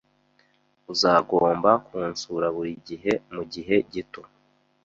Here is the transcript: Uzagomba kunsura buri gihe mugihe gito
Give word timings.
Uzagomba 0.93 1.69
kunsura 1.85 2.47
buri 2.55 2.71
gihe 2.87 3.11
mugihe 3.33 3.75
gito 3.93 4.21